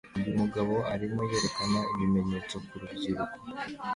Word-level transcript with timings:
Uyu 0.19 0.33
mugabo 0.41 0.73
arimo 0.93 1.21
yerekana 1.31 1.79
ibimenyetso 1.93 2.55
ku 2.67 2.73
rubyiruko 2.81 3.37